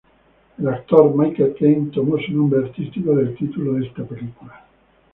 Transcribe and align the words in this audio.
El 0.57 0.67
actor 0.67 1.15
Michael 1.15 1.53
Caine 1.59 1.91
tomó 1.91 2.17
su 2.17 2.33
nombre 2.35 2.65
artístico 2.65 3.13
del 3.15 3.35
título 3.37 3.73
de 3.73 3.85
esta 3.85 4.03
película. 4.03 4.65